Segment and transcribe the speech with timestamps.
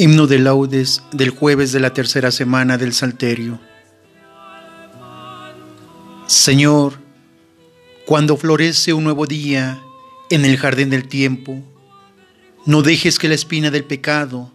[0.00, 3.58] Himno de laudes del jueves de la tercera semana del Salterio.
[6.28, 7.00] Señor,
[8.06, 9.82] cuando florece un nuevo día
[10.30, 11.64] en el jardín del tiempo,
[12.64, 14.52] no dejes que la espina del pecado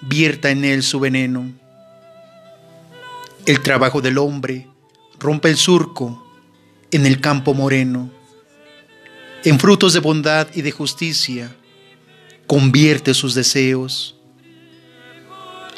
[0.00, 1.52] vierta en él su veneno.
[3.46, 4.68] El trabajo del hombre
[5.18, 6.24] rompe el surco
[6.92, 8.12] en el campo moreno.
[9.42, 11.52] En frutos de bondad y de justicia,
[12.46, 14.14] convierte sus deseos.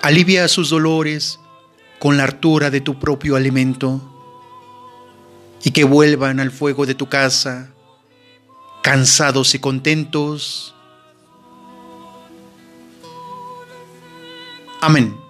[0.02, 1.38] Alivia sus dolores
[1.98, 4.00] con la hartura de tu propio alimento
[5.62, 7.70] y que vuelvan al fuego de tu casa,
[8.82, 10.74] cansados y contentos.
[14.80, 15.29] Amén.